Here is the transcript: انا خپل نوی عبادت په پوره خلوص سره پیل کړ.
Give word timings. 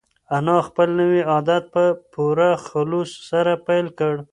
انا 0.37 0.55
خپل 0.67 0.89
نوی 0.99 1.19
عبادت 1.29 1.63
په 1.73 1.83
پوره 2.13 2.49
خلوص 2.67 3.11
سره 3.29 3.53
پیل 3.67 3.85
کړ. 3.99 4.13